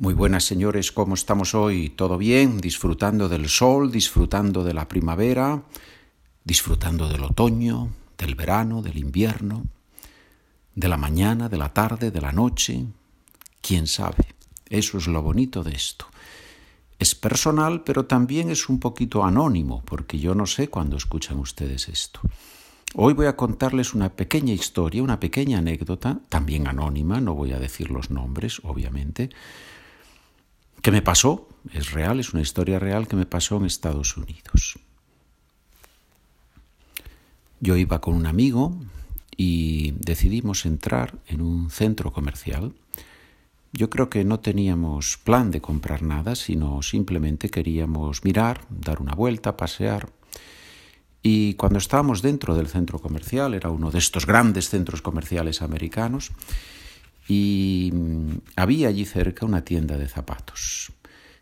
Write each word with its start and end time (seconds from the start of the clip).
Muy 0.00 0.14
buenas 0.14 0.44
señores, 0.44 0.92
¿cómo 0.92 1.14
estamos 1.14 1.56
hoy? 1.56 1.88
¿Todo 1.88 2.18
bien? 2.18 2.60
Disfrutando 2.60 3.28
del 3.28 3.48
sol, 3.48 3.90
disfrutando 3.90 4.62
de 4.62 4.72
la 4.72 4.86
primavera, 4.86 5.64
disfrutando 6.44 7.08
del 7.08 7.24
otoño, 7.24 7.88
del 8.16 8.36
verano, 8.36 8.80
del 8.80 8.96
invierno, 8.96 9.66
de 10.76 10.86
la 10.86 10.96
mañana, 10.96 11.48
de 11.48 11.56
la 11.56 11.74
tarde, 11.74 12.12
de 12.12 12.20
la 12.20 12.30
noche. 12.30 12.86
¿Quién 13.60 13.88
sabe? 13.88 14.24
Eso 14.68 14.98
es 14.98 15.08
lo 15.08 15.20
bonito 15.20 15.64
de 15.64 15.72
esto. 15.72 16.06
Es 17.00 17.16
personal, 17.16 17.82
pero 17.82 18.04
también 18.04 18.50
es 18.50 18.68
un 18.68 18.78
poquito 18.78 19.24
anónimo, 19.24 19.82
porque 19.84 20.20
yo 20.20 20.32
no 20.32 20.46
sé 20.46 20.68
cuándo 20.68 20.96
escuchan 20.96 21.40
ustedes 21.40 21.88
esto. 21.88 22.20
Hoy 22.94 23.14
voy 23.14 23.26
a 23.26 23.34
contarles 23.34 23.94
una 23.94 24.10
pequeña 24.10 24.52
historia, 24.52 25.02
una 25.02 25.18
pequeña 25.18 25.58
anécdota, 25.58 26.20
también 26.28 26.68
anónima, 26.68 27.20
no 27.20 27.34
voy 27.34 27.52
a 27.52 27.58
decir 27.58 27.90
los 27.90 28.10
nombres, 28.10 28.60
obviamente, 28.62 29.30
que 30.82 30.90
me 30.90 31.02
pasó, 31.02 31.48
es 31.72 31.92
real, 31.92 32.20
es 32.20 32.32
una 32.32 32.42
historia 32.42 32.78
real 32.78 33.08
que 33.08 33.16
me 33.16 33.26
pasó 33.26 33.56
en 33.56 33.64
Estados 33.64 34.16
Unidos. 34.16 34.78
Yo 37.60 37.76
iba 37.76 38.00
con 38.00 38.14
un 38.14 38.26
amigo 38.26 38.78
y 39.36 39.92
decidimos 39.92 40.64
entrar 40.66 41.18
en 41.26 41.40
un 41.40 41.70
centro 41.70 42.12
comercial. 42.12 42.74
Yo 43.72 43.90
creo 43.90 44.08
que 44.08 44.24
no 44.24 44.40
teníamos 44.40 45.18
plan 45.18 45.50
de 45.50 45.60
comprar 45.60 46.02
nada, 46.02 46.34
sino 46.34 46.82
simplemente 46.82 47.50
queríamos 47.50 48.24
mirar, 48.24 48.64
dar 48.70 49.00
una 49.02 49.14
vuelta, 49.14 49.56
pasear. 49.56 50.10
Y 51.22 51.54
cuando 51.54 51.78
estábamos 51.78 52.22
dentro 52.22 52.54
del 52.54 52.68
centro 52.68 53.00
comercial, 53.00 53.54
era 53.54 53.70
uno 53.70 53.90
de 53.90 53.98
estos 53.98 54.24
grandes 54.24 54.68
centros 54.70 55.02
comerciales 55.02 55.62
americanos, 55.62 56.30
y 57.28 57.90
mm, 57.92 58.30
había 58.56 58.88
allí 58.88 59.04
cerca 59.04 59.46
una 59.46 59.64
tienda 59.64 59.96
de 59.96 60.08
zapatos. 60.08 60.92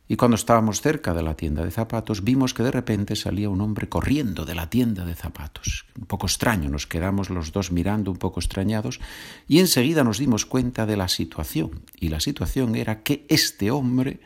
Y 0.09 0.17
cuando 0.17 0.37
estábamos 0.37 0.83
cerca 0.83 1.15
de 1.15 1.23
la 1.23 1.35
tienda 1.35 1.65
de 1.65 1.71
zapatos, 1.71 2.23
vimos 2.23 2.55
que 2.55 2.63
de 2.63 2.71
repente 2.71 3.17
salía 3.17 3.51
un 3.51 3.61
hombre 3.61 3.89
corriendo 3.89 4.45
de 4.45 4.55
la 4.55 4.71
tienda 4.71 5.05
de 5.05 5.17
zapatos. 5.17 5.87
Un 5.99 6.07
poco 6.07 6.27
extraño, 6.27 6.71
nos 6.71 6.87
quedamos 6.87 7.29
los 7.29 7.51
dos 7.51 7.73
mirando 7.73 8.13
un 8.13 8.17
poco 8.17 8.39
extrañados 8.39 9.01
y 9.49 9.59
enseguida 9.59 10.05
nos 10.05 10.19
dimos 10.19 10.47
cuenta 10.47 10.87
de 10.87 10.97
la 10.97 11.09
situación. 11.09 11.83
Y 11.99 12.09
la 12.09 12.21
situación 12.21 12.77
era 12.77 13.03
que 13.03 13.27
este 13.29 13.73
hombre 13.73 14.21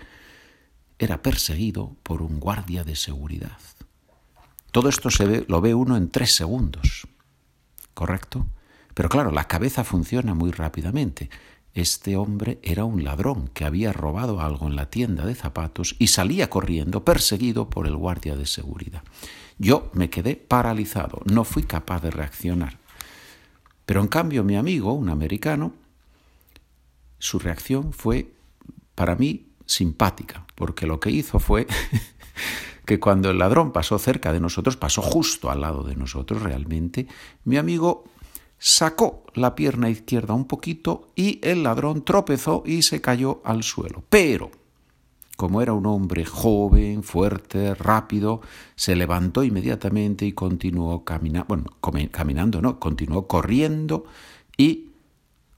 era 0.98 1.22
perseguido 1.22 1.96
por 2.02 2.20
un 2.20 2.40
guardia 2.40 2.84
de 2.84 2.94
seguridad. 2.94 3.58
Todo 4.72 4.90
esto 4.90 5.10
se 5.10 5.24
ve, 5.24 5.44
lo 5.48 5.62
ve 5.62 5.74
uno 5.74 5.96
en 5.96 6.10
tres 6.10 6.34
segundos, 6.34 7.08
¿correcto? 7.94 8.46
Pero 9.00 9.08
claro, 9.08 9.30
la 9.30 9.44
cabeza 9.44 9.82
funciona 9.82 10.34
muy 10.34 10.50
rápidamente. 10.50 11.30
Este 11.72 12.16
hombre 12.16 12.58
era 12.62 12.84
un 12.84 13.02
ladrón 13.02 13.48
que 13.54 13.64
había 13.64 13.94
robado 13.94 14.42
algo 14.42 14.66
en 14.66 14.76
la 14.76 14.90
tienda 14.90 15.24
de 15.24 15.34
zapatos 15.34 15.96
y 15.98 16.08
salía 16.08 16.50
corriendo 16.50 17.02
perseguido 17.02 17.70
por 17.70 17.86
el 17.86 17.96
guardia 17.96 18.36
de 18.36 18.44
seguridad. 18.44 19.02
Yo 19.56 19.90
me 19.94 20.10
quedé 20.10 20.36
paralizado, 20.36 21.22
no 21.24 21.44
fui 21.44 21.62
capaz 21.62 22.02
de 22.02 22.10
reaccionar. 22.10 22.76
Pero 23.86 24.02
en 24.02 24.08
cambio 24.08 24.44
mi 24.44 24.56
amigo, 24.56 24.92
un 24.92 25.08
americano, 25.08 25.72
su 27.18 27.38
reacción 27.38 27.94
fue 27.94 28.34
para 28.94 29.16
mí 29.16 29.46
simpática, 29.64 30.44
porque 30.56 30.86
lo 30.86 31.00
que 31.00 31.10
hizo 31.10 31.38
fue 31.38 31.66
que 32.84 33.00
cuando 33.00 33.30
el 33.30 33.38
ladrón 33.38 33.72
pasó 33.72 33.98
cerca 33.98 34.30
de 34.30 34.40
nosotros, 34.40 34.76
pasó 34.76 35.00
justo 35.00 35.50
al 35.50 35.62
lado 35.62 35.84
de 35.84 35.96
nosotros 35.96 36.42
realmente, 36.42 37.06
mi 37.44 37.56
amigo 37.56 38.04
sacó 38.60 39.24
la 39.34 39.54
pierna 39.54 39.88
izquierda 39.88 40.34
un 40.34 40.44
poquito 40.44 41.08
y 41.16 41.40
el 41.42 41.62
ladrón 41.62 42.04
tropezó 42.04 42.62
y 42.66 42.82
se 42.82 43.00
cayó 43.00 43.40
al 43.42 43.62
suelo. 43.62 44.04
Pero, 44.10 44.50
como 45.36 45.62
era 45.62 45.72
un 45.72 45.86
hombre 45.86 46.26
joven, 46.26 47.02
fuerte, 47.02 47.74
rápido, 47.74 48.42
se 48.76 48.94
levantó 48.94 49.42
inmediatamente 49.42 50.26
y 50.26 50.32
continuó 50.32 51.04
caminando, 51.04 51.46
bueno, 51.48 51.64
caminando 52.12 52.60
no, 52.60 52.78
continuó 52.78 53.26
corriendo 53.26 54.04
y 54.58 54.90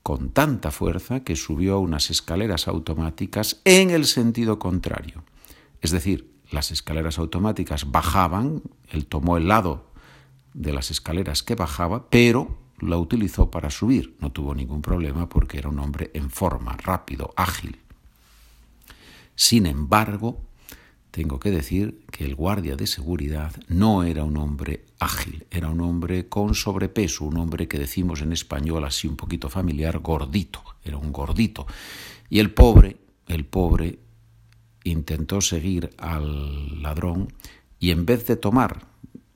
con 0.04 0.31
tanta 0.31 0.71
fuerza 0.71 1.21
que 1.21 1.34
subió 1.34 1.81
unas 1.81 2.09
escaleras 2.09 2.69
automáticas 2.69 3.60
en 3.65 3.91
el 3.91 4.06
sentido 4.06 4.60
contrario. 4.60 5.25
Es 5.81 5.91
decir, 5.91 6.31
las 6.53 6.71
escaleras 6.71 7.19
automáticas 7.19 7.91
bajaban, 7.91 8.62
él 8.91 9.06
tomó 9.06 9.37
el 9.38 9.48
lado 9.48 9.87
de 10.54 10.72
las 10.72 10.93
escaleras 10.93 11.43
que 11.43 11.56
bajaba, 11.56 12.09
pero 12.09 12.62
la 12.82 12.98
utilizó 12.98 13.50
para 13.50 13.70
subir. 13.70 14.16
No 14.20 14.32
tuvo 14.32 14.54
ningún 14.54 14.82
problema 14.82 15.28
porque 15.28 15.59
era 15.59 15.69
un 15.69 15.78
hombre 15.78 16.10
en 16.15 16.31
forma, 16.31 16.76
rápido, 16.76 17.32
ágil. 17.37 17.78
Sin 19.34 19.66
embargo, 19.66 20.41
tengo 21.10 21.38
que 21.38 21.50
decir 21.50 22.04
que 22.10 22.25
el 22.25 22.34
guardia 22.34 22.75
de 22.75 22.87
seguridad 22.87 23.54
no 23.69 24.03
era 24.03 24.25
un 24.25 24.37
hombre 24.37 24.87
ágil, 24.98 25.47
era 25.50 25.69
un 25.69 25.81
hombre 25.81 26.28
con 26.28 26.54
sobrepeso, 26.54 27.25
un 27.25 27.37
hombre 27.37 27.69
que 27.69 27.78
decimos 27.78 28.22
en 28.22 28.32
español 28.32 28.84
así 28.84 29.09
un 29.09 29.16
poquito 29.16 29.48
familiar, 29.48 29.98
gordito, 29.98 30.62
era 30.84 30.97
un 30.97 31.12
gordito. 31.12 31.66
Y 32.31 32.38
el 32.38 32.50
pobre, 32.50 32.97
el 33.28 33.44
pobre 33.44 33.98
intentó 34.84 35.41
seguir 35.41 35.91
al 35.98 36.82
ladrón 36.82 37.32
y 37.78 37.91
en 37.91 38.06
vez 38.06 38.26
de 38.26 38.37
tomar 38.37 38.87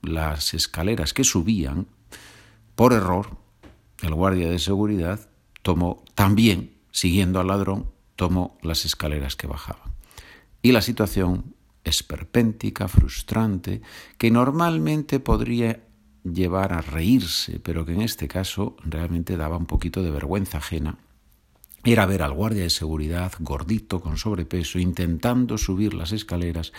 las 0.03 0.55
escaleras 0.55 1.13
que 1.13 1.25
subían, 1.25 1.87
por 2.77 2.93
error, 2.93 3.39
el 4.03 4.15
guardia 4.15 4.51
de 4.51 4.59
seguridad 4.59 5.29
tomó 5.63 6.05
también, 6.15 6.77
siguiendo 6.93 7.41
al 7.41 7.49
ladrón, 7.49 7.91
tomó 8.17 8.59
las 8.63 8.85
escaleras 8.85 9.35
que 9.35 9.47
bajaban. 9.47 9.95
Y 10.61 10.73
la 10.73 10.83
situación 10.83 11.55
esperpéntica, 11.85 12.87
frustrante, 12.87 13.81
que 14.19 14.31
normalmente 14.31 15.21
podría 15.21 15.85
llevar 16.23 16.75
a 16.75 16.83
reírse, 16.83 17.61
pero 17.61 17.87
que 17.87 17.95
en 17.95 18.03
este 18.03 18.29
caso 18.29 18.77
realmente 18.85 19.39
daba 19.39 19.57
un 19.57 19.67
poquito 19.67 20.03
de 20.03 20.11
vergüenza 20.11 20.59
ajena, 20.59 20.99
era 21.83 22.05
ver 22.05 22.23
al 22.23 22.33
guardia 22.33 22.65
de 22.65 22.71
seguridad 22.71 23.33
gordito, 23.39 24.01
con 24.01 24.19
sobrepeso, 24.19 24.79
intentando 24.79 25.57
subir 25.57 25.95
las 25.95 26.13
escaleras, 26.13 26.73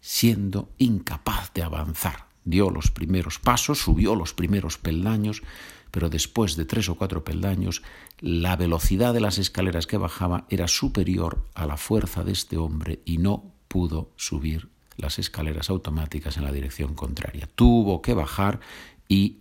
siendo 0.00 0.70
incapaz 0.78 1.52
de 1.52 1.62
avanzar 1.62 2.25
dio 2.46 2.70
los 2.70 2.90
primeros 2.90 3.38
pasos, 3.38 3.80
subió 3.80 4.14
los 4.14 4.32
primeros 4.32 4.78
peldaños, 4.78 5.42
pero 5.90 6.08
después 6.08 6.56
de 6.56 6.64
tres 6.64 6.88
o 6.88 6.94
cuatro 6.94 7.24
peldaños, 7.24 7.82
la 8.20 8.56
velocidad 8.56 9.12
de 9.12 9.20
las 9.20 9.36
escaleras 9.36 9.86
que 9.86 9.98
bajaba 9.98 10.46
era 10.48 10.68
superior 10.68 11.44
a 11.54 11.66
la 11.66 11.76
fuerza 11.76 12.24
de 12.24 12.32
este 12.32 12.56
hombre 12.56 13.00
y 13.04 13.18
no 13.18 13.52
pudo 13.68 14.12
subir 14.16 14.70
las 14.96 15.18
escaleras 15.18 15.68
automáticas 15.68 16.36
en 16.38 16.44
la 16.44 16.52
dirección 16.52 16.94
contraria. 16.94 17.48
Tuvo 17.54 18.00
que 18.00 18.14
bajar 18.14 18.60
y 19.08 19.40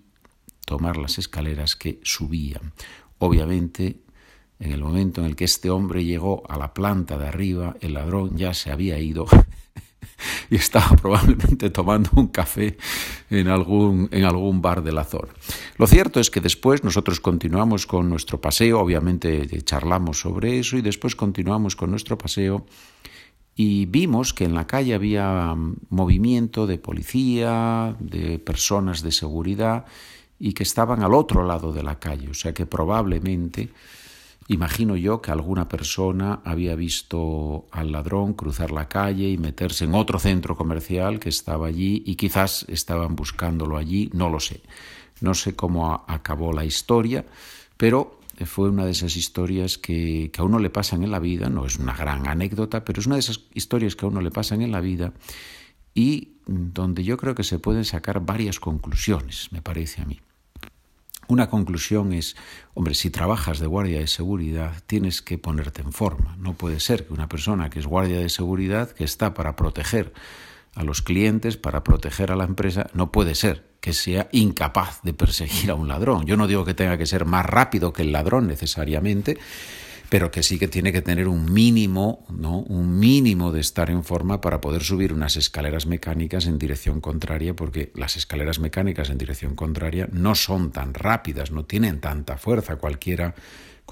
tomar 0.66 0.98
las 0.98 1.18
escaleras 1.18 1.76
que 1.76 2.00
subían. 2.04 2.74
Obviamente, 3.20 4.02
en 4.60 4.72
el 4.72 4.82
momento 4.82 5.22
en 5.22 5.28
el 5.28 5.36
que 5.36 5.46
este 5.46 5.70
hombre 5.70 6.04
llegó 6.04 6.44
a 6.50 6.58
la 6.58 6.74
planta 6.74 7.18
de 7.18 7.28
arriba, 7.28 7.76
el 7.82 7.94
ladrón 7.94 8.36
ya 8.36 8.54
se 8.54 8.72
había 8.72 9.00
ido 9.00 9.26
y 10.50 10.56
estaba 10.56 10.96
probablemente 10.96 11.70
tomando 11.70 12.10
un 12.16 12.28
café 12.28 12.78
en 13.30 13.48
algún, 13.48 14.10
en 14.12 14.26
algún 14.26 14.62
bar 14.62 14.84
de 14.84 14.92
la 14.92 15.04
zona. 15.04 15.34
Lo 15.78 15.88
cierto 15.88 16.20
es 16.20 16.30
que 16.30 16.42
después 16.42 16.84
nosotros 16.84 17.20
continuamos 17.20 17.86
con 17.86 18.10
nuestro 18.10 18.40
paseo, 18.40 18.80
obviamente 18.80 19.48
charlamos 19.64 20.20
sobre 20.20 20.60
eso 20.60 20.78
y 20.78 20.82
después 20.82 21.16
continuamos 21.16 21.76
con 21.76 21.92
nuestro 21.92 22.18
paseo 22.18 22.66
y 23.56 23.86
vimos 23.86 24.34
que 24.34 24.44
en 24.44 24.54
la 24.54 24.68
calle 24.68 24.94
había 24.94 25.56
movimiento 25.90 26.68
de 26.68 26.78
policía, 26.78 27.96
de 28.00 28.38
personas 28.38 29.02
de 29.02 29.14
seguridad 29.14 29.86
y 30.38 30.54
que 30.54 30.64
estaban 30.64 31.02
al 31.02 31.14
otro 31.14 31.46
lado 31.46 31.72
de 31.72 31.82
la 31.82 31.98
calle, 31.98 32.30
o 32.30 32.34
sea 32.34 32.54
que 32.54 32.66
probablemente 32.66 33.70
Imagino 34.48 34.96
yo 34.96 35.22
que 35.22 35.32
alguna 35.32 35.68
persona 35.68 36.42
había 36.44 36.76
visto 36.76 37.66
al 37.72 37.92
ladrón 37.92 38.34
cruzar 38.34 38.70
la 38.70 38.88
calle 38.88 39.30
y 39.30 39.40
meterse 39.40 39.86
en 39.86 39.96
otro 39.96 40.20
centro 40.20 40.56
comercial 40.56 41.20
que 41.20 41.30
estaba 41.30 41.66
allí 41.68 42.04
y 42.06 42.16
quizás 42.16 42.66
estaban 42.70 43.16
buscándolo 43.16 43.76
allí, 43.76 44.12
no 44.14 44.30
lo 44.30 44.40
sé. 44.40 44.62
No 45.20 45.34
sé 45.34 45.56
cómo 45.56 46.06
acabó 46.08 46.54
la 46.54 46.64
historia, 46.64 47.26
pero 47.76 48.20
fue 48.46 48.70
una 48.70 48.86
de 48.86 48.92
esas 48.92 49.16
historias 49.16 49.80
que, 49.80 50.30
que, 50.32 50.42
a 50.42 50.44
uno 50.44 50.60
le 50.60 50.70
pasan 50.70 51.02
en 51.02 51.10
la 51.10 51.20
vida, 51.20 51.50
no 51.50 51.66
es 51.66 51.78
una 51.78 51.96
gran 51.96 52.28
anécdota, 52.28 52.86
pero 52.86 53.00
es 53.00 53.08
una 53.08 53.16
de 53.16 53.22
esas 53.22 53.40
historias 53.54 53.96
que 53.96 54.06
a 54.06 54.10
uno 54.10 54.22
le 54.22 54.30
pasan 54.30 54.62
en 54.62 54.72
la 54.72 54.82
vida 54.82 55.14
y 55.96 56.34
donde 56.46 57.04
yo 57.04 57.18
creo 57.18 57.34
que 57.34 57.44
se 57.44 57.58
pueden 57.58 57.86
sacar 57.86 58.24
varias 58.24 58.60
conclusiones, 58.60 59.48
me 59.52 59.64
parece 59.64 60.02
a 60.02 60.06
mí. 60.06 60.20
Una 61.28 61.50
conclusión 61.50 62.14
es, 62.14 62.36
hombre, 62.76 62.94
si 62.94 63.10
trabajas 63.10 63.60
de 63.60 63.66
guardia 63.66 64.00
de 64.00 64.08
seguridad, 64.08 64.74
tienes 64.86 65.22
que 65.22 65.38
ponerte 65.38 65.82
en 65.82 65.92
forma. 65.92 66.36
No 66.40 66.54
puede 66.54 66.80
ser 66.80 67.08
que 67.08 67.14
una 67.14 67.28
persona 67.28 67.70
que 67.70 67.80
es 67.80 67.88
guardia 67.88 68.20
de 68.20 68.30
seguridad, 68.30 68.92
que 68.92 69.04
está 69.04 69.34
para 69.34 69.56
proteger 69.56 70.14
a 70.76 70.84
los 70.84 71.02
clientes, 71.02 71.58
para 71.58 71.84
proteger 71.84 72.32
a 72.32 72.36
la 72.36 72.44
empresa, 72.44 72.88
no 72.94 73.12
puede 73.12 73.34
ser 73.34 73.64
que 73.80 73.94
sea 73.94 74.30
incapaz 74.32 75.02
de 75.04 75.14
perseguir 75.14 75.72
a 75.72 75.76
un 75.76 75.88
ladrón. 75.88 76.26
Yo 76.26 76.38
no 76.38 76.48
digo 76.48 76.66
que 76.66 76.74
tenga 76.74 76.98
que 76.98 77.06
ser 77.06 77.26
más 77.26 77.46
rápido 77.46 77.94
que 77.94 78.04
el 78.04 78.12
ladrón 78.12 78.48
necesariamente, 78.48 79.38
pero 80.10 80.32
que 80.32 80.44
sí 80.44 80.60
que 80.60 80.68
tiene 80.68 80.92
que 80.92 81.02
tener 81.02 81.28
un 81.28 81.52
mínimo, 81.52 82.26
¿no? 82.30 82.60
Un 82.60 83.00
mínimo 83.00 83.52
de 83.52 83.62
estar 83.62 83.90
en 83.90 84.04
forma 84.04 84.42
para 84.42 84.62
poder 84.62 84.84
subir 84.84 85.14
unas 85.14 85.38
escaleras 85.38 85.86
mecánicas 85.86 86.46
en 86.46 86.60
dirección 86.60 87.02
contraria, 87.02 87.56
porque 87.56 87.92
las 87.96 88.16
escaleras 88.16 88.60
mecánicas 88.60 89.10
en 89.10 89.18
dirección 89.18 89.56
contraria 89.56 90.08
no 90.12 90.36
son 90.36 90.72
tan 90.72 90.94
rápidas, 90.94 91.52
no 91.52 91.66
tienen 91.66 92.00
tanta 92.00 92.38
fuerza. 92.38 92.76
Cualquiera 92.76 93.36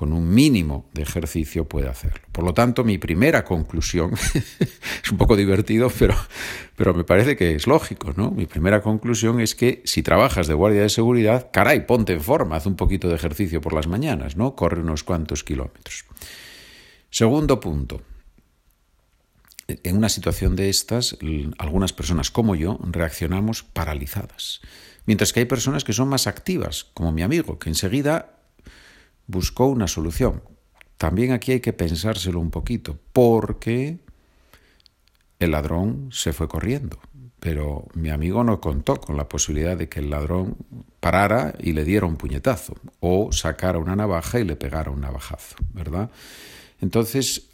con 0.03 0.11
un 0.11 0.33
mínimo 0.33 0.89
de 0.93 1.01
ejercicio 1.01 1.63
puede 1.69 1.87
hacerlo. 1.87 2.19
Por 2.33 2.43
lo 2.43 2.53
tanto, 2.53 2.83
mi 2.83 2.97
primera 2.97 3.45
conclusión, 3.45 4.11
es 4.33 5.09
un 5.09 5.17
poco 5.17 5.37
divertido, 5.37 5.89
pero, 5.97 6.13
pero 6.75 6.93
me 6.93 7.05
parece 7.05 7.37
que 7.37 7.55
es 7.55 7.67
lógico, 7.67 8.13
¿no? 8.17 8.29
Mi 8.29 8.45
primera 8.45 8.81
conclusión 8.81 9.39
es 9.39 9.55
que 9.55 9.81
si 9.85 10.03
trabajas 10.03 10.47
de 10.47 10.55
guardia 10.55 10.81
de 10.81 10.89
seguridad, 10.89 11.51
caray, 11.53 11.85
ponte 11.85 12.11
en 12.11 12.19
forma, 12.19 12.57
haz 12.57 12.65
un 12.65 12.75
poquito 12.75 13.07
de 13.07 13.15
ejercicio 13.15 13.61
por 13.61 13.71
las 13.71 13.87
mañanas, 13.87 14.35
¿no? 14.35 14.57
Corre 14.57 14.81
unos 14.81 15.05
cuantos 15.05 15.45
kilómetros. 15.45 16.03
Segundo 17.09 17.61
punto. 17.61 18.01
En 19.69 19.95
una 19.95 20.09
situación 20.09 20.57
de 20.57 20.67
estas, 20.67 21.17
algunas 21.57 21.93
personas 21.93 22.29
como 22.29 22.55
yo 22.55 22.77
reaccionamos 22.91 23.63
paralizadas, 23.63 24.59
mientras 25.05 25.31
que 25.31 25.39
hay 25.39 25.45
personas 25.45 25.85
que 25.85 25.93
son 25.93 26.09
más 26.09 26.27
activas, 26.27 26.87
como 26.93 27.13
mi 27.13 27.21
amigo, 27.21 27.57
que 27.57 27.69
enseguida 27.69 28.42
buscó 29.27 29.67
una 29.67 29.87
solución. 29.87 30.43
También 30.97 31.31
aquí 31.31 31.53
hay 31.53 31.59
que 31.59 31.73
pensárselo 31.73 32.39
un 32.39 32.51
poquito, 32.51 32.97
porque 33.11 33.99
el 35.39 35.51
ladrón 35.51 36.09
se 36.11 36.33
fue 36.33 36.47
corriendo, 36.47 36.99
pero 37.39 37.87
mi 37.93 38.09
amigo 38.09 38.43
no 38.43 38.61
contó 38.61 38.95
con 39.01 39.17
la 39.17 39.27
posibilidad 39.27 39.75
de 39.75 39.89
que 39.89 39.99
el 39.99 40.09
ladrón 40.09 40.55
parara 40.99 41.53
y 41.59 41.73
le 41.73 41.83
diera 41.83 42.05
un 42.05 42.15
puñetazo, 42.15 42.75
o 43.01 43.31
sacara 43.31 43.79
una 43.79 43.95
navaja 43.95 44.39
y 44.39 44.45
le 44.45 44.55
pegara 44.55 44.91
un 44.91 45.01
navajazo, 45.01 45.57
¿verdad? 45.73 46.09
Entonces, 46.79 47.49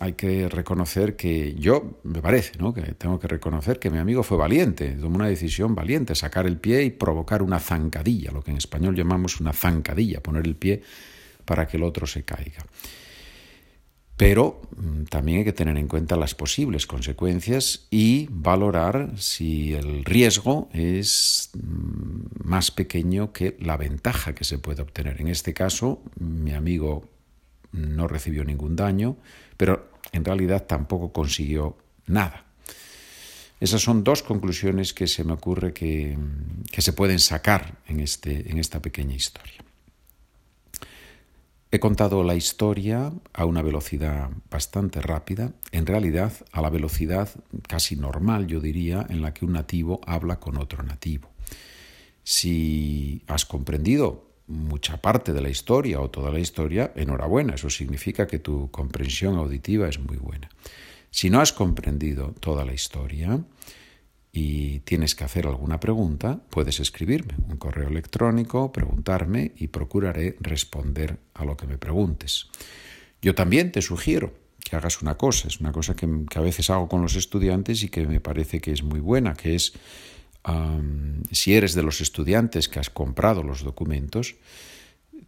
hay 0.00 0.14
que 0.14 0.48
reconocer 0.48 1.14
que 1.16 1.54
yo, 1.54 2.00
me 2.02 2.20
parece, 2.20 2.58
¿no? 2.58 2.74
que 2.74 2.82
tengo 2.94 3.18
que 3.20 3.28
reconocer 3.28 3.78
que 3.78 3.90
mi 3.90 3.98
amigo 3.98 4.22
fue 4.22 4.36
valiente, 4.36 4.90
tomó 4.92 5.16
una 5.16 5.28
decisión 5.28 5.74
valiente, 5.74 6.14
sacar 6.14 6.46
el 6.46 6.58
pie 6.58 6.82
y 6.82 6.90
provocar 6.90 7.42
una 7.42 7.60
zancadilla, 7.60 8.32
lo 8.32 8.42
que 8.42 8.50
en 8.50 8.56
español 8.56 8.96
llamamos 8.96 9.40
una 9.40 9.52
zancadilla, 9.52 10.20
poner 10.20 10.46
el 10.46 10.56
pie 10.56 10.82
para 11.44 11.66
que 11.66 11.76
el 11.76 11.84
otro 11.84 12.06
se 12.06 12.24
caiga. 12.24 12.64
Pero 14.16 14.62
mm, 14.76 15.04
también 15.04 15.38
hay 15.38 15.44
que 15.44 15.52
tener 15.52 15.76
en 15.76 15.88
cuenta 15.88 16.16
las 16.16 16.34
posibles 16.34 16.86
consecuencias 16.86 17.86
y 17.90 18.28
valorar 18.30 19.12
si 19.16 19.74
el 19.74 20.04
riesgo 20.04 20.68
es 20.72 21.50
mm, 21.54 22.48
más 22.48 22.70
pequeño 22.70 23.32
que 23.32 23.56
la 23.60 23.76
ventaja 23.76 24.34
que 24.34 24.44
se 24.44 24.58
puede 24.58 24.82
obtener. 24.82 25.20
En 25.20 25.28
este 25.28 25.52
caso, 25.52 26.02
mi 26.18 26.52
amigo 26.52 27.13
no 27.74 28.08
recibió 28.08 28.44
ningún 28.44 28.76
daño, 28.76 29.16
pero 29.56 29.90
en 30.12 30.24
realidad 30.24 30.64
tampoco 30.66 31.12
consiguió 31.12 31.76
nada. 32.06 32.44
Esas 33.60 33.82
son 33.82 34.04
dos 34.04 34.22
conclusiones 34.22 34.92
que 34.92 35.06
se 35.06 35.24
me 35.24 35.32
ocurre 35.32 35.72
que, 35.72 36.16
se 36.76 36.92
pueden 36.92 37.18
sacar 37.18 37.78
en, 37.86 38.00
este, 38.00 38.50
en 38.50 38.58
esta 38.58 38.80
pequeña 38.80 39.14
historia. 39.14 39.64
He 41.70 41.80
contado 41.80 42.22
la 42.22 42.36
historia 42.36 43.12
a 43.32 43.44
una 43.46 43.62
velocidad 43.62 44.30
bastante 44.48 45.00
rápida, 45.00 45.52
en 45.72 45.86
realidad 45.86 46.32
a 46.52 46.60
la 46.60 46.70
velocidad 46.70 47.28
casi 47.66 47.96
normal, 47.96 48.46
yo 48.46 48.60
diría, 48.60 49.04
en 49.08 49.22
la 49.22 49.34
que 49.34 49.44
un 49.44 49.54
nativo 49.54 50.00
habla 50.06 50.38
con 50.38 50.56
otro 50.58 50.84
nativo. 50.84 51.30
Si 52.22 53.22
has 53.26 53.44
comprendido 53.44 54.33
mucha 54.46 54.98
parte 54.98 55.32
de 55.32 55.40
la 55.40 55.48
historia 55.48 56.00
o 56.00 56.10
toda 56.10 56.30
la 56.30 56.38
historia, 56.38 56.92
enhorabuena, 56.96 57.54
eso 57.54 57.70
significa 57.70 58.26
que 58.26 58.38
tu 58.38 58.70
comprensión 58.70 59.36
auditiva 59.36 59.88
es 59.88 59.98
muy 59.98 60.16
buena. 60.16 60.48
Si 61.10 61.30
no 61.30 61.40
has 61.40 61.52
comprendido 61.52 62.34
toda 62.40 62.64
la 62.64 62.74
historia 62.74 63.40
y 64.32 64.80
tienes 64.80 65.14
que 65.14 65.24
hacer 65.24 65.46
alguna 65.46 65.78
pregunta, 65.78 66.40
puedes 66.50 66.80
escribirme 66.80 67.34
un 67.48 67.56
correo 67.56 67.88
electrónico, 67.88 68.72
preguntarme 68.72 69.52
y 69.56 69.68
procuraré 69.68 70.36
responder 70.40 71.18
a 71.34 71.44
lo 71.44 71.56
que 71.56 71.66
me 71.66 71.78
preguntes. 71.78 72.48
Yo 73.22 73.34
también 73.34 73.72
te 73.72 73.80
sugiero 73.80 74.34
que 74.64 74.76
hagas 74.76 75.02
una 75.02 75.16
cosa, 75.16 75.46
es 75.46 75.60
una 75.60 75.72
cosa 75.72 75.94
que, 75.94 76.08
a 76.34 76.40
veces 76.40 76.68
hago 76.70 76.88
con 76.88 77.00
los 77.00 77.14
estudiantes 77.14 77.82
y 77.82 77.88
que 77.88 78.06
me 78.06 78.20
parece 78.20 78.60
que 78.60 78.72
es 78.72 78.82
muy 78.82 79.00
buena, 79.00 79.34
que 79.34 79.54
es 79.54 79.74
si 81.30 81.54
eres 81.54 81.74
de 81.74 81.82
los 81.82 82.00
estudiantes 82.00 82.68
que 82.68 82.78
has 82.78 82.90
comprado 82.90 83.42
los 83.42 83.62
documentos, 83.62 84.36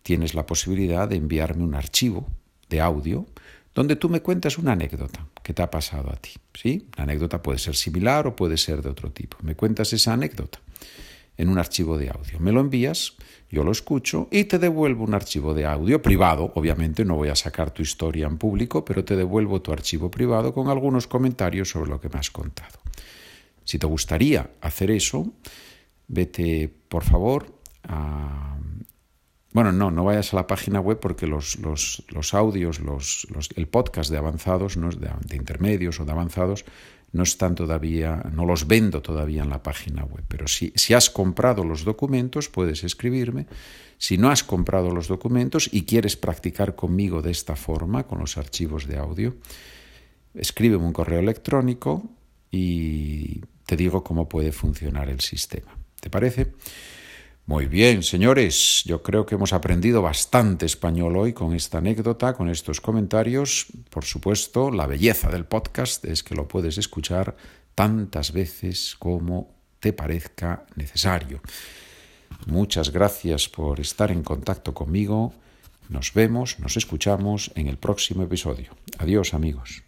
tienes 0.03 0.35
la 0.35 0.47
posibilidad 0.47 1.09
de 1.09 1.17
enviarme 1.17 1.65
un 1.65 1.75
archivo 1.75 2.29
de 2.69 2.81
audio 2.81 3.27
donde 3.75 3.97
tú 3.97 4.09
me 4.09 4.23
cuentas 4.23 4.57
una 4.57 4.73
anécdota 4.73 5.27
que 5.43 5.53
te 5.53 5.63
ha 5.63 5.71
pasado 5.71 6.11
a 6.11 6.17
ti. 6.17 6.31
¿sí? 6.55 6.89
La 6.97 7.05
anécdota 7.05 7.43
puede 7.43 7.59
ser 7.59 7.77
similar 7.77 8.27
o 8.27 8.35
puede 8.35 8.57
ser 8.57 8.83
de 8.83 8.89
otro 8.89 9.11
tipo. 9.11 9.37
Me 9.43 9.55
cuentas 9.55 9.93
esa 9.93 10.15
anécdota 10.15 10.61
en 11.37 11.51
un 11.51 11.59
archivo 11.59 11.99
de 11.99 12.09
audio. 12.09 12.41
Me 12.41 12.53
lo 12.53 12.61
envías, 12.61 13.17
yo 13.51 13.65
lo 13.65 13.73
escucho 13.73 14.29
y 14.31 14.45
te 14.45 14.59
devuelvo 14.59 15.05
un 15.05 15.15
archivo 15.15 15.53
de 15.53 15.67
audio 15.67 16.01
privado. 16.01 16.53
Obviamente 16.55 17.05
no 17.05 17.17
voy 17.17 17.29
a 17.29 17.37
sacar 17.37 17.71
tu 17.71 17.83
historia 17.83 18.27
en 18.27 18.39
público, 18.39 18.85
pero 18.85 19.05
te 19.05 19.15
devuelvo 19.15 19.61
tu 19.61 19.73
archivo 19.73 20.11
privado 20.11 20.55
con 20.55 20.69
algunos 20.69 21.07
comentarios 21.07 21.71
sobre 21.71 21.91
lo 21.91 22.01
que 22.01 22.09
me 22.09 22.19
has 22.19 22.31
contado. 22.31 22.79
Si 23.67 23.79
te 23.79 23.87
gustaría 23.87 24.53
hacer 24.61 24.91
eso, 24.93 25.35
vete, 26.07 26.73
por 26.89 27.03
favor. 27.03 27.53
Bueno, 29.53 29.73
no, 29.73 29.91
no 29.91 30.05
vayas 30.05 30.33
a 30.33 30.37
la 30.37 30.47
página 30.47 30.81
web 30.81 31.01
porque 31.01 31.27
los, 31.27 31.59
los, 31.59 32.05
los 32.09 32.33
audios, 32.33 32.79
los, 32.79 33.27
el 33.57 33.67
podcast 33.67 34.11
de 34.11 34.19
avanzados, 34.19 34.77
¿no? 34.77 34.91
de, 34.91 35.11
de 35.27 35.37
intermedios 35.37 35.99
o 35.99 36.05
de 36.05 36.13
avanzados, 36.13 36.65
no 37.13 37.23
están 37.23 37.55
todavía, 37.55 38.23
no 38.33 38.45
los 38.45 38.69
vendo 38.69 39.03
todavía 39.03 39.43
en 39.43 39.51
la 39.51 39.63
página 39.63 40.05
web. 40.05 40.25
Pero 40.29 40.47
si, 40.47 40.73
si, 40.77 40.95
has 40.95 41.11
comprado 41.11 41.65
los 41.65 41.85
documentos, 41.85 42.49
puedes 42.49 42.85
escribirme. 42.85 43.47
Si 43.99 44.17
no 44.17 44.31
has 44.31 44.45
comprado 44.45 44.91
los 44.91 45.09
documentos 45.09 45.69
y 45.73 45.87
quieres 45.87 46.17
practicar 46.17 46.77
conmigo 46.77 47.23
de 47.23 47.33
esta 47.33 47.57
forma, 47.57 48.07
con 48.07 48.19
los 48.19 48.37
archivos 48.37 48.87
de 48.87 48.99
audio, 48.99 49.37
escríbeme 50.35 50.85
un 50.85 50.93
correo 50.93 51.19
electrónico 51.21 52.11
y 52.51 53.41
te 53.67 53.77
digo 53.77 54.03
cómo 54.03 54.29
puede 54.29 54.53
funcionar 54.53 55.09
el 55.09 55.21
sistema. 55.21 55.77
¿Te 56.01 56.09
parece? 56.09 56.53
Muy 57.47 57.67
bien, 57.67 58.03
señores, 58.03 58.83
yo 58.87 59.03
creo 59.05 59.25
que 59.25 59.37
hemos 59.37 59.53
aprendido 59.53 60.03
bastante 60.03 60.67
español 60.67 61.17
hoy 61.17 61.33
con 61.33 61.55
esta 61.55 61.79
anécdota, 61.79 62.35
con 62.35 62.49
estos 62.49 62.81
comentarios. 62.81 63.67
Por 63.91 64.05
supuesto, 64.05 64.73
la 64.73 64.87
belleza 64.87 65.31
del 65.31 65.45
podcast 65.45 66.05
es 66.05 66.25
que 66.25 66.35
lo 66.35 66.49
puedes 66.49 66.77
escuchar 66.77 67.37
tantas 67.77 68.33
veces 68.33 68.97
como 68.99 69.55
te 69.79 69.93
parezca 69.93 70.67
necesario. 70.75 71.41
Muchas 72.47 72.91
gracias 72.91 73.49
por 73.49 73.79
estar 73.79 74.11
en 74.11 74.25
contacto 74.25 74.75
conmigo. 74.75 75.33
Nos 75.89 76.13
vemos, 76.15 76.59
nos 76.59 76.77
escuchamos 76.77 77.53
en 77.55 77.69
el 77.69 77.77
próximo 77.79 78.25
episodio. 78.25 78.75
Adiós 78.99 79.35
amigos. 79.35 79.86